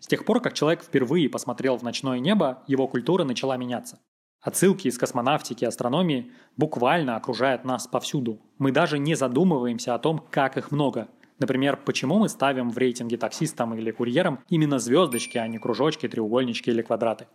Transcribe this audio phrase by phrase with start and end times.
[0.00, 4.00] С тех пор, как человек впервые посмотрел в ночное небо, его культура начала меняться.
[4.40, 8.40] Отсылки из космонавтики и астрономии буквально окружают нас повсюду.
[8.58, 11.08] Мы даже не задумываемся о том, как их много.
[11.38, 16.70] Например, почему мы ставим в рейтинге таксистам или курьерам именно звездочки, а не кружочки, треугольнички
[16.70, 17.26] или квадраты.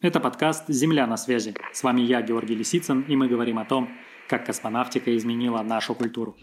[0.00, 1.54] Это подкаст «Земля на связи».
[1.72, 3.90] С вами я, Георгий Лисицын, и мы говорим о том,
[4.28, 6.36] как космонавтика изменила нашу культуру.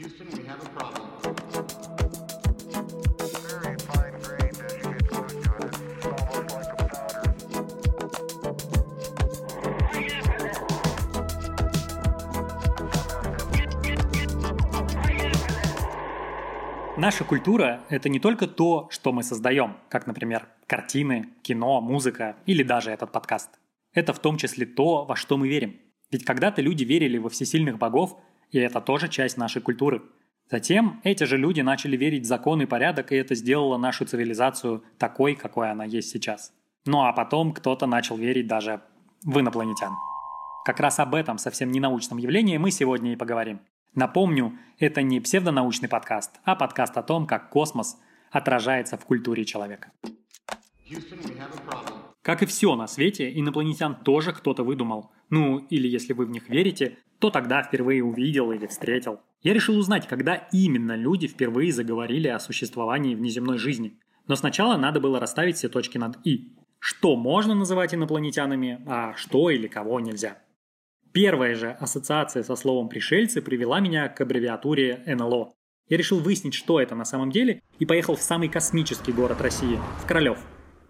[17.02, 22.62] Наша культура– это не только то, что мы создаем, как, например, картины, кино, музыка или
[22.62, 23.60] даже этот подкаст.
[23.92, 25.80] Это в том числе то, во что мы верим.
[26.12, 28.20] Ведь когда-то люди верили во всесильных богов,
[28.52, 30.04] и это тоже часть нашей культуры.
[30.52, 34.84] Затем эти же люди начали верить в закон и порядок, и это сделало нашу цивилизацию
[35.00, 36.54] такой, какой она есть сейчас.
[36.86, 38.80] Ну а потом кто-то начал верить даже
[39.24, 39.94] в инопланетян.
[40.66, 43.60] Как раз об этом совсем не научном явлении мы сегодня и поговорим.
[43.94, 47.98] Напомню, это не псевдонаучный подкаст, а подкаст о том, как космос
[48.32, 49.92] отражается в культуре человека.
[52.22, 55.12] Как и все на свете, инопланетян тоже кто-то выдумал.
[55.30, 59.20] Ну, или если вы в них верите, то тогда впервые увидел или встретил.
[59.42, 64.00] Я решил узнать, когда именно люди впервые заговорили о существовании внеземной жизни.
[64.26, 66.56] Но сначала надо было расставить все точки над «и».
[66.80, 70.38] Что можно называть инопланетянами, а что или кого нельзя.
[71.14, 75.54] Первая же ассоциация со словом «пришельцы» привела меня к аббревиатуре НЛО.
[75.90, 79.78] Я решил выяснить, что это на самом деле, и поехал в самый космический город России,
[80.02, 80.40] в Королев.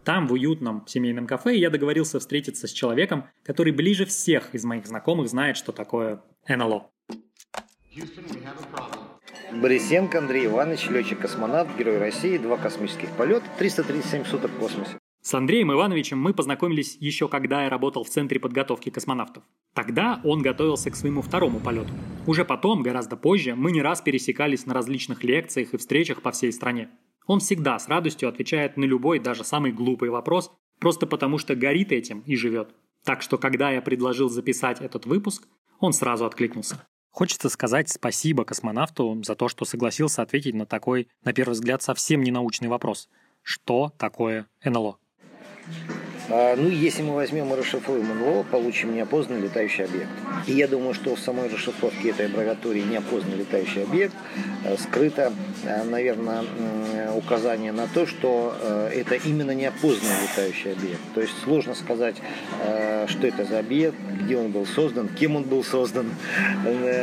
[0.03, 4.85] Там, в уютном семейном кафе, я договорился встретиться с человеком, который ближе всех из моих
[4.85, 6.91] знакомых знает, что такое НЛО.
[9.53, 15.00] Борисенко Андрей Иванович, летчик-космонавт, герой России, два космических полета, 337 суток в космосе.
[15.23, 19.43] С Андреем Ивановичем мы познакомились еще когда я работал в Центре подготовки космонавтов.
[19.75, 21.93] Тогда он готовился к своему второму полету.
[22.25, 26.51] Уже потом, гораздо позже, мы не раз пересекались на различных лекциях и встречах по всей
[26.51, 26.89] стране.
[27.27, 31.91] Он всегда с радостью отвечает на любой, даже самый глупый вопрос, просто потому что горит
[31.91, 32.73] этим и живет.
[33.05, 35.47] Так что, когда я предложил записать этот выпуск,
[35.79, 36.83] он сразу откликнулся.
[37.11, 42.23] Хочется сказать спасибо космонавту за то, что согласился ответить на такой, на первый взгляд, совсем
[42.23, 43.07] не научный вопрос.
[43.43, 44.97] Что такое НЛО?
[45.63, 46.00] Thank you.
[46.31, 50.09] Ну, если мы возьмем и расшифруем НЛО, получим неопознанный летающий объект.
[50.47, 54.13] И я думаю, что в самой расшифровке этой аббревиатуре неопознанный летающий объект
[54.63, 55.33] э, скрыто,
[55.63, 56.43] э, наверное,
[57.15, 61.01] указание на то, что э, это именно неопознанный летающий объект.
[61.13, 62.15] То есть сложно сказать,
[63.07, 66.11] что это за объект, где он был создан, кем он был создан,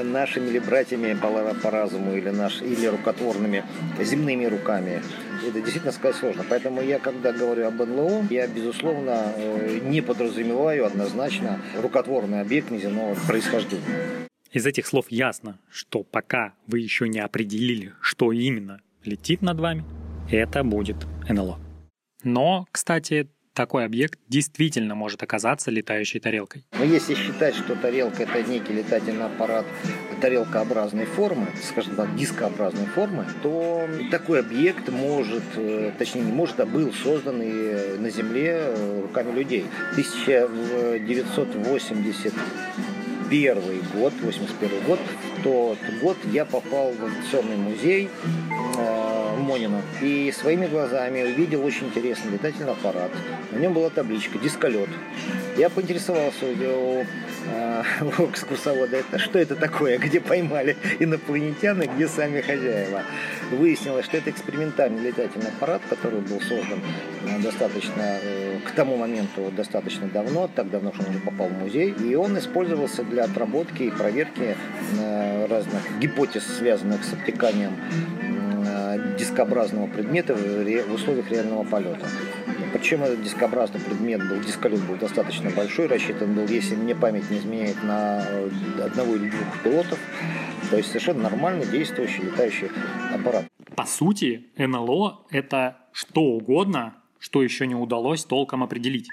[0.04, 1.16] нашими ли братьями
[1.62, 3.64] по разуму или, наш, или рукотворными
[4.00, 5.02] земными руками
[5.46, 6.44] это действительно сказать сложно.
[6.48, 13.14] Поэтому я, когда говорю об НЛО, я, безусловно, э, не подразумеваю однозначно рукотворный объект неземного
[13.26, 13.84] происхождения.
[14.52, 19.84] Из этих слов ясно, что пока вы еще не определили, что именно летит над вами,
[20.30, 20.96] это будет
[21.28, 21.58] НЛО.
[22.24, 23.28] Но, кстати,
[23.58, 26.64] такой объект действительно может оказаться летающей тарелкой.
[26.78, 29.66] Но если считать, что тарелка это некий летательный аппарат
[30.20, 36.66] тарелкообразной формы, скажем так, дискообразной формы, то такой объект может, э, точнее не может, а
[36.66, 39.66] был создан и на Земле э, руками людей.
[39.90, 42.32] 1980
[43.28, 45.00] первый год, 81 год,
[45.42, 48.08] тот год я попал в авиационный музей
[49.38, 53.10] э, Монина и своими глазами увидел очень интересный летательный аппарат.
[53.52, 54.88] На нем была табличка «Дисколет».
[55.56, 57.82] Я поинтересовался у э,
[58.18, 63.02] у экскурсовода, это, что это такое, где поймали инопланетяне, где сами хозяева.
[63.50, 66.80] Выяснилось, что это экспериментальный летательный аппарат, который был создан
[67.24, 71.58] э, достаточно, э, к тому моменту достаточно давно, так давно, что он уже попал в
[71.58, 74.56] музей, и он использовался для отработки и проверки
[75.48, 77.72] разных гипотез, связанных с обтеканием
[79.18, 82.08] дискообразного предмета в условиях реального полета.
[82.72, 87.38] Причем этот дискообразный предмет был, дисколет был достаточно большой, рассчитан был, если мне память не
[87.38, 88.50] изменяет, на э,
[88.84, 89.98] одного или двух пилотов.
[90.70, 92.68] То есть совершенно нормально действующий летающий
[93.12, 93.46] аппарат.
[93.74, 99.08] По сути, НЛО– это что угодно, что еще не удалось толком определить.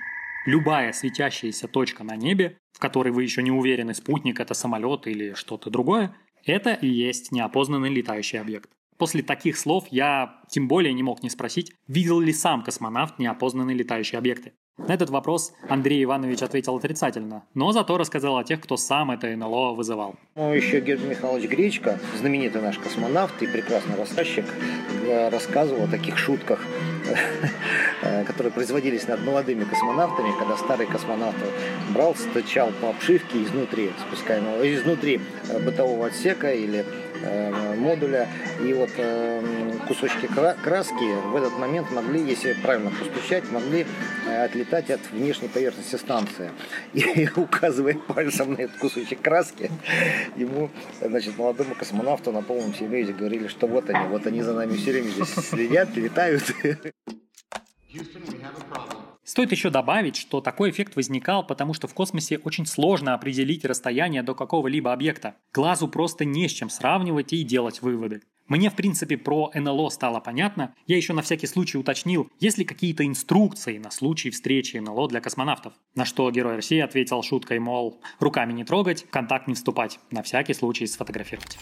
[0.45, 5.33] Любая светящаяся точка на небе, в которой вы еще не уверены, спутник это самолет или
[5.33, 6.15] что-то другое,
[6.45, 8.69] это и есть неопознанный летающий объект.
[8.97, 13.75] После таких слов я тем более не мог не спросить, видел ли сам космонавт неопознанные
[13.75, 14.53] летающие объекты.
[14.77, 19.27] На этот вопрос Андрей Иванович ответил отрицательно, но зато рассказал о тех, кто сам это
[19.27, 20.15] НЛО вызывал.
[20.35, 24.45] Ну, еще Георгий Михайлович Гречко, знаменитый наш космонавт и прекрасный рассказчик,
[25.05, 26.59] э, рассказывал о таких шутках,
[28.01, 31.37] э, которые производились над молодыми космонавтами, когда старый космонавт
[31.93, 36.85] брал, стучал по обшивке изнутри спускаемого, изнутри э, бытового отсека или
[37.75, 38.27] модуля.
[38.63, 43.85] И вот э, кусочки краски в этот момент могли, если правильно постучать, могли
[44.27, 46.51] э, отлетать от внешней поверхности станции.
[46.93, 49.71] И указывая пальцем на этот кусочек краски,
[50.35, 50.69] ему,
[51.01, 54.91] значит, молодому космонавту на полном серьезе говорили, что вот они, вот они за нами все
[54.91, 56.43] время здесь следят, летают.
[59.25, 64.21] Стоит еще добавить, что такой эффект возникал, потому что в космосе очень сложно определить расстояние
[64.21, 65.35] до какого-либо объекта.
[65.51, 68.21] Глазу просто не с чем сравнивать и делать выводы.
[68.47, 70.75] Мне, в принципе, про НЛО стало понятно.
[70.85, 75.21] Я еще на всякий случай уточнил, есть ли какие-то инструкции на случай встречи НЛО для
[75.21, 75.73] космонавтов.
[75.95, 80.21] На что Герой России ответил шуткой, мол, руками не трогать, в контакт не вступать, на
[80.21, 81.57] всякий случай сфотографировать.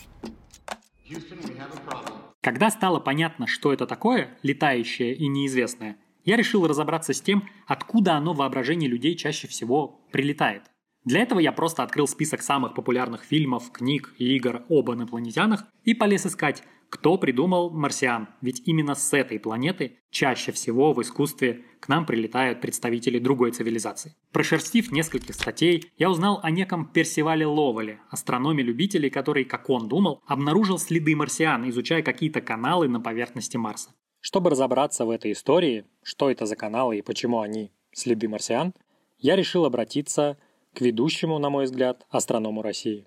[2.42, 8.16] Когда стало понятно, что это такое, летающее и неизвестное, я решил разобраться с тем, откуда
[8.16, 10.64] оно в воображении людей чаще всего прилетает.
[11.06, 15.94] Для этого я просто открыл список самых популярных фильмов, книг и игр об инопланетянах и
[15.94, 21.88] полез искать, кто придумал марсиан, ведь именно с этой планеты чаще всего в искусстве к
[21.88, 24.16] нам прилетают представители другой цивилизации.
[24.32, 30.78] Прошерстив нескольких статей, я узнал о неком Персивале Ловеле, астрономе-любителе, который, как он думал, обнаружил
[30.78, 33.90] следы марсиан, изучая какие-то каналы на поверхности Марса.
[34.26, 38.74] Чтобы разобраться в этой истории, что это за каналы и почему они следы марсиан,
[39.20, 40.38] я решил обратиться
[40.74, 43.06] к ведущему, на мой взгляд, астроному России.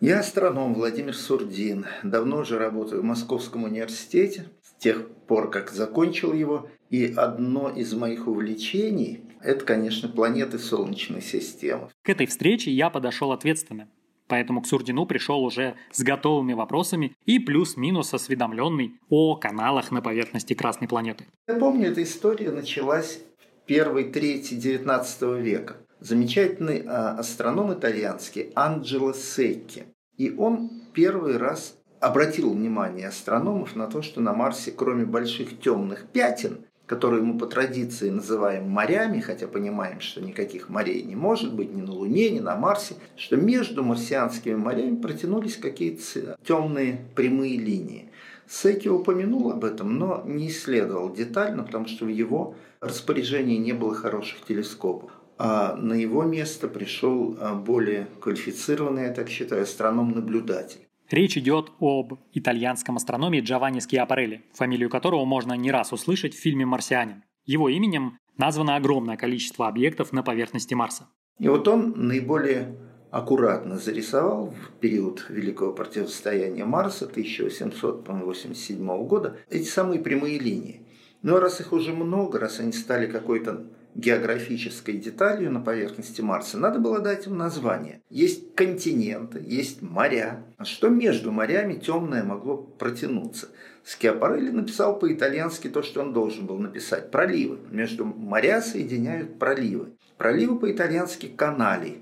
[0.00, 1.84] Я астроном Владимир Сурдин.
[2.02, 6.70] Давно уже работаю в Московском университете, с тех пор, как закончил его.
[6.88, 11.90] И одно из моих увлечений– это, конечно, планеты Солнечной системы.
[12.00, 13.90] К этой встрече я подошел ответственно.
[14.28, 20.54] Поэтому к Сурдину пришел уже с готовыми вопросами и плюс-минус осведомленный о каналах на поверхности
[20.54, 21.26] Красной планеты.
[21.48, 25.76] Я помню, эта история началась в первой трети XIX века.
[26.00, 29.84] Замечательный а, астроном итальянский Анджело Секки.
[30.16, 36.06] И он первый раз обратил внимание астрономов на то, что на Марсе, кроме больших темных
[36.08, 41.74] пятен, которые мы по традиции называем морями, хотя понимаем, что никаких морей не может быть
[41.74, 48.10] ни на Луне, ни на Марсе, что между марсианскими морями протянулись какие-то темные прямые линии.
[48.48, 53.94] Секи упомянул об этом, но не исследовал детально, потому что в его распоряжении не было
[53.94, 55.10] хороших телескопов.
[55.38, 60.85] А на его место пришел а, более квалифицированный, я так считаю, астроном-наблюдатель.
[61.10, 66.66] Речь идет об итальянском астрономе Джованни Скиапарелли, фамилию которого можно не раз услышать в фильме
[66.66, 67.22] «Марсианин».
[67.44, 71.06] Его именем названо огромное количество объектов на поверхности Марса.
[71.38, 72.76] И вот он наиболее
[73.12, 80.88] аккуратно зарисовал в период Великого противостояния Марса 1887 года эти самые прямые линии.
[81.22, 86.78] Но раз их уже много, раз они стали какой-то географической деталью на поверхности Марса, надо
[86.78, 88.02] было дать им название.
[88.10, 90.44] Есть континенты, есть моря.
[90.58, 93.48] А что между морями темное могло протянуться?
[93.84, 97.10] Скиапарелли написал по-итальянски то, что он должен был написать.
[97.10, 97.58] Проливы.
[97.70, 99.94] Между моря соединяют проливы.
[100.18, 101.98] Проливы по-итальянски канали.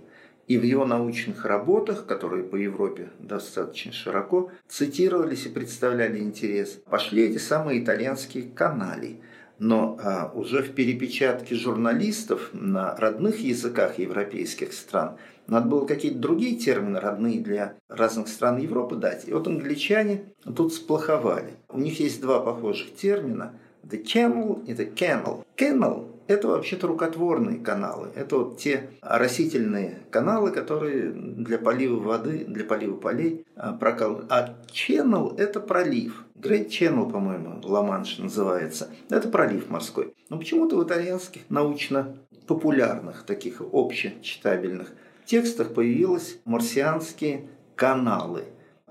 [0.46, 7.24] И в его научных работах, которые по Европе достаточно широко цитировались и представляли интерес, пошли
[7.24, 9.20] эти самые итальянские канали–
[9.58, 16.56] но а, уже в перепечатке журналистов на родных языках европейских стран надо было какие-то другие
[16.56, 19.28] термины родные для разных стран Европы дать.
[19.28, 20.24] И вот англичане
[20.56, 21.54] тут сплоховали.
[21.68, 23.52] У них есть два похожих термина–
[23.84, 25.44] the channel и the canal.
[25.56, 28.08] Canal– это вообще-то рукотворные каналы.
[28.14, 34.30] Это вот те растительные каналы, которые для полива воды, для полива полей а, прокалывают.
[34.30, 36.24] А channel– это пролив.
[36.44, 38.90] Great Channel, по-моему, Ла-Манш называется.
[39.08, 40.14] Это пролив морской.
[40.28, 44.92] Но почему-то в итальянских научно-популярных, таких общечитабельных
[45.24, 48.44] текстах появились марсианские каналы.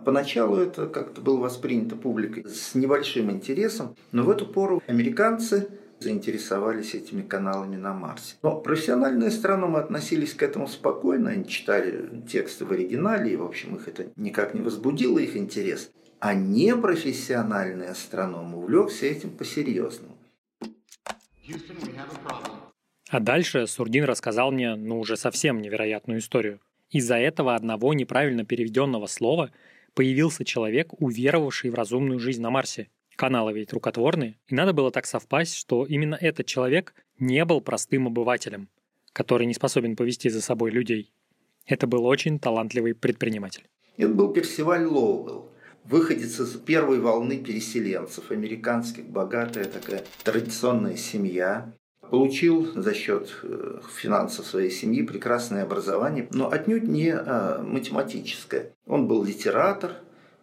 [0.03, 5.67] Поначалу это как-то было воспринято публикой с небольшим интересом, но в эту пору американцы
[5.99, 8.35] заинтересовались этими каналами на Марсе.
[8.41, 13.75] Но профессиональные астрономы относились к этому спокойно, они читали тексты в оригинале, и, в общем,
[13.75, 15.91] их это никак не возбудило их интерес
[16.23, 20.17] а непрофессиональный астроном увлекся этим по-серьезному.
[23.09, 26.61] А дальше Сурдин рассказал мне, ну, уже совсем невероятную историю.
[26.91, 29.51] Из-за этого одного неправильно переведенного слова
[29.95, 32.87] появился человек, уверовавший в разумную жизнь на Марсе.
[33.17, 38.07] Каналы ведь рукотворные, и надо было так совпасть, что именно этот человек не был простым
[38.07, 38.69] обывателем,
[39.11, 41.11] который не способен повести за собой людей.
[41.65, 43.65] Это был очень талантливый предприниматель.
[43.97, 45.52] Это был Персиваль Лоуэлл,
[45.85, 51.73] выходец из первой волны переселенцев, американских, богатая такая традиционная семья.
[52.09, 58.71] Получил за счет э, финансов своей семьи прекрасное образование, но отнюдь не а, математическое.
[58.85, 59.93] Он был литератор,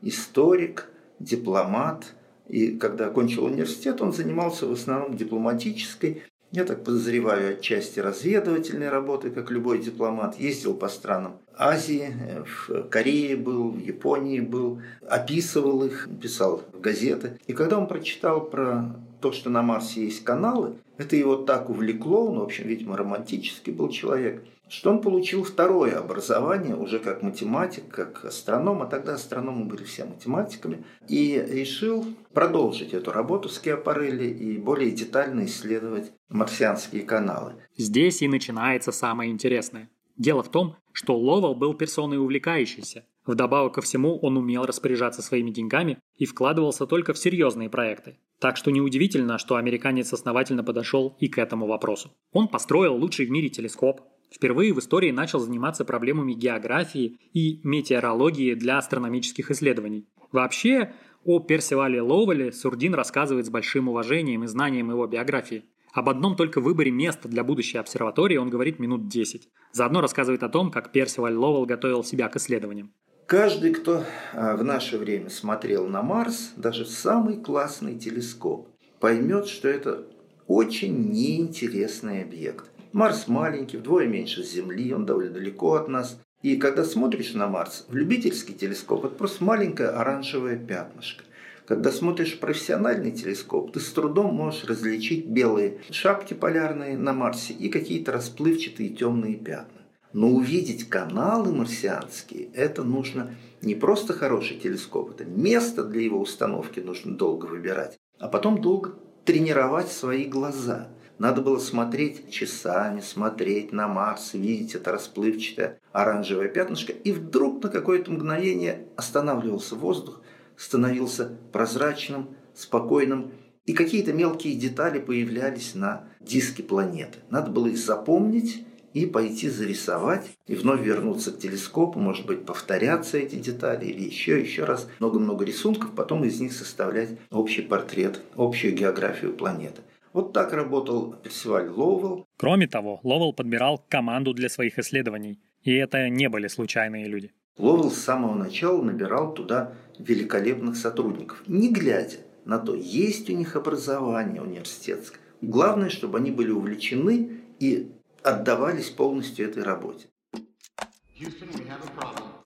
[0.02, 0.88] историк,
[1.20, 2.14] дипломат.
[2.48, 9.30] И когда окончил университет, он занимался в основном дипломатической я так подозреваю, отчасти разведывательной работы,
[9.30, 10.38] как любой дипломат.
[10.38, 12.14] Ездил по странам Азии,
[12.44, 17.38] в Корее был, в Японии был, описывал их, писал в газеты.
[17.46, 22.26] И когда он прочитал про то, что на Марсе есть каналы, это его так увлекло,
[22.26, 27.88] он, в общем, видимо, романтический был человек, что он получил второе образование уже как математик,
[27.88, 34.28] как астроном, а тогда астрономы были все математиками, и решил продолжить эту работу с Киапарелли
[34.28, 37.54] и более детально исследовать марсианские каналы.
[37.76, 39.90] Здесь и начинается самое интересное.
[40.16, 43.04] Дело в том, что Ловел был персоной увлекающейся.
[43.26, 48.18] Вдобавок ко всему, он умел распоряжаться своими деньгами и вкладывался только в серьезные проекты.
[48.40, 52.10] Так что неудивительно, что американец основательно подошел и к этому вопросу.
[52.32, 54.00] Он построил лучший в мире телескоп,
[54.34, 60.06] впервые в истории начал заниматься проблемами географии и метеорологии для астрономических исследований.
[60.32, 60.94] Вообще,
[61.24, 65.64] о Персивале Ловеле Сурдин рассказывает с большим уважением и знанием его биографии.
[65.92, 69.48] Об одном только выборе места для будущей обсерватории он говорит минут 10.
[69.72, 72.94] Заодно рассказывает о том, как Персиваль Ловел готовил себя к исследованиям.
[73.30, 78.66] Каждый, кто а, в наше время смотрел на Марс, даже самый классный телескоп,
[78.98, 80.04] поймет, что это
[80.48, 82.64] очень неинтересный объект.
[82.90, 86.20] Марс маленький, вдвое меньше Земли, он довольно далеко от нас.
[86.42, 91.22] И когда смотришь на Марс, в любительский телескоп это просто маленькое оранжевое пятнышко.
[91.66, 97.52] Когда смотришь в профессиональный телескоп, ты с трудом можешь различить белые шапки полярные на Марсе
[97.52, 99.79] и какие-то расплывчатые темные пятна.
[100.12, 106.80] Но увидеть каналы марсианские, это нужно не просто хороший телескоп, это место для его установки
[106.80, 110.88] нужно долго выбирать, а потом долго тренировать свои глаза.
[111.18, 117.68] Надо было смотреть часами, смотреть на Марс, видеть это расплывчатое оранжевое пятнышко, и вдруг на
[117.68, 120.22] какое-то мгновение останавливался воздух,
[120.56, 123.32] становился прозрачным, спокойным,
[123.66, 127.18] и какие-то мелкие детали появлялись на диске планеты.
[127.28, 133.18] Надо было их запомнить и пойти зарисовать, и вновь вернуться к телескопу, может быть, повторяться
[133.18, 138.74] эти детали, или еще, еще раз много-много рисунков, потом из них составлять общий портрет, общую
[138.74, 139.82] географию планеты.
[140.12, 142.26] Вот так работал Персиваль Ловел.
[142.36, 147.32] Кроме того, Ловел подбирал команду для своих исследований, и это не были случайные люди.
[147.58, 153.54] Ловел с самого начала набирал туда великолепных сотрудников, не глядя на то, есть у них
[153.54, 155.20] образование университетское.
[155.42, 157.92] Главное, чтобы они были увлечены и
[158.22, 160.08] отдавались полностью этой работе.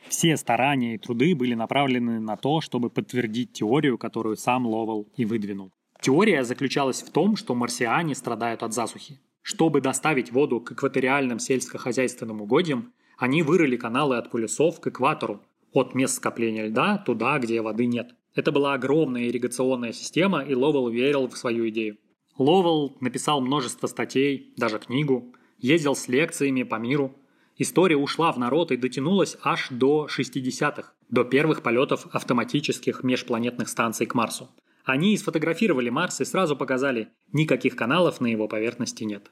[0.08, 5.24] Все старания и труды были направлены на то, чтобы подтвердить теорию, которую сам Ловел и
[5.24, 5.72] выдвинул.
[6.00, 9.20] Теория заключалась в том, что марсиане страдают от засухи.
[9.42, 15.94] Чтобы доставить воду к экваториальным сельскохозяйственным угодьям, они вырыли каналы от полюсов к экватору, от
[15.94, 18.14] мест скопления льда туда, где воды нет.
[18.34, 21.98] Это была огромная ирригационная система, и Ловел верил в свою идею.
[22.36, 27.14] Ловел написал множество статей, даже книгу, ездил с лекциями по миру.
[27.56, 34.06] История ушла в народ и дотянулась аж до 60-х, до первых полетов автоматических межпланетных станций
[34.06, 34.50] к Марсу.
[34.84, 39.30] Они сфотографировали Марс и сразу показали, никаких каналов на его поверхности нет.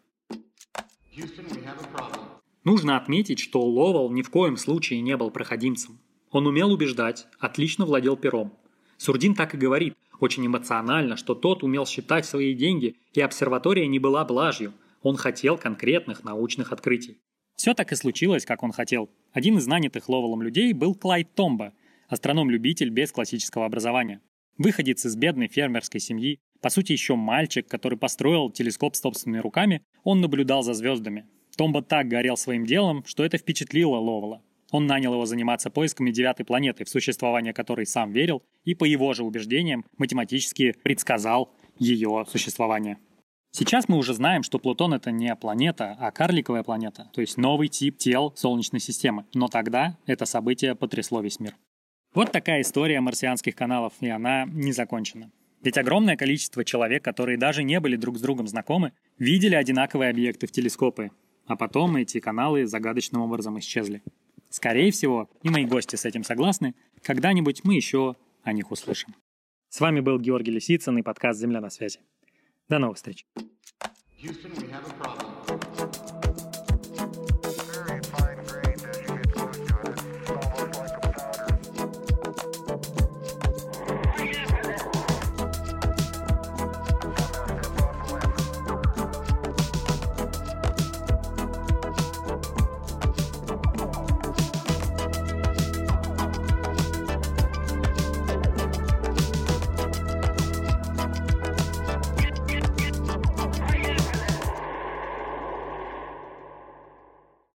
[2.65, 5.99] Нужно отметить, что Ловел ни в коем случае не был проходимцем.
[6.31, 8.57] Он умел убеждать, отлично владел пером.
[8.97, 13.99] Сурдин так и говорит, очень эмоционально, что тот умел считать свои деньги, и обсерватория не
[13.99, 17.21] была блажью, он хотел конкретных научных открытий.
[17.57, 19.11] Все так и случилось, как он хотел.
[19.33, 21.73] Один из нанятых Ловелом людей был Клайд Томба,
[22.09, 24.21] астроном-любитель без классического образования.
[24.59, 30.21] Выходец из бедной фермерской семьи, по сути еще мальчик, который построил телескоп собственными руками, он
[30.21, 31.27] наблюдал за звездами.
[31.57, 34.43] Томба так горел своим делом, что это впечатлило Ловела.
[34.71, 39.13] Он нанял его заниматься поисками девятой планеты, в существование которой сам верил, и по его
[39.13, 42.99] же убеждениям математически предсказал ее существование.
[43.55, 47.69] Сейчас мы уже знаем, что Плутон это не планета, а карликовая планета, то есть новый
[47.69, 49.27] тип тел Солнечной системы.
[49.35, 51.55] Но тогда это событие потрясло весь мир.
[52.15, 55.31] Вот такая история марсианских каналов, и она не закончена.
[55.63, 60.47] Ведь огромное количество человек, которые даже не были друг с другом знакомы, видели одинаковые объекты
[60.47, 61.11] в телескопы,
[61.47, 64.03] а потом эти каналы загадочным образом исчезли.
[64.49, 69.15] Скорее всего, и мои гости с этим согласны, когда-нибудь мы еще о них услышим.
[69.69, 72.01] С вами был Георгий Лисицын и подкаст «Земля на связи».
[72.73, 73.27] До новых встреч.
[74.19, 74.57] Houston,